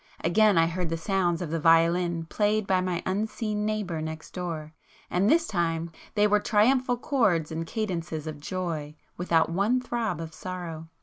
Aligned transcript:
Again 0.23 0.57
I 0.57 0.65
heard 0.65 0.89
the 0.89 0.97
sounds 0.97 1.43
of 1.43 1.51
the 1.51 1.59
violin 1.59 2.25
played 2.25 2.65
by 2.65 2.81
my 2.81 3.03
unseen 3.05 3.67
neighbour 3.67 4.01
next 4.01 4.33
door, 4.33 4.73
and 5.11 5.29
this 5.29 5.45
time 5.47 5.91
they 6.15 6.25
were 6.25 6.39
triumphal 6.39 6.97
chords 6.97 7.51
and 7.51 7.67
cadences 7.67 8.25
of 8.25 8.39
joy, 8.41 8.95
without 9.15 9.49
one 9.51 9.79
throb 9.79 10.19
of 10.19 10.33
sorrow. 10.33 10.89